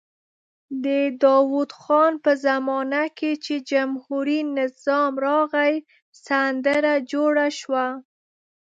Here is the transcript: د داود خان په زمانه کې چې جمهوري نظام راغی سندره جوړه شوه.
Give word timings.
د 0.85 0.87
داود 1.21 1.71
خان 1.81 2.13
په 2.23 2.31
زمانه 2.45 3.03
کې 3.17 3.31
چې 3.45 3.55
جمهوري 3.71 4.39
نظام 4.59 5.13
راغی 5.27 5.73
سندره 6.25 6.93
جوړه 7.11 7.47
شوه. 7.59 7.85